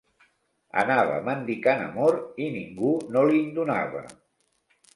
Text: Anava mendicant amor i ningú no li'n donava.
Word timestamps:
Anava 0.83 1.19
mendicant 1.27 1.83
amor 1.89 2.17
i 2.47 2.49
ningú 2.57 2.97
no 3.17 3.27
li'n 3.31 3.55
donava. 3.61 4.05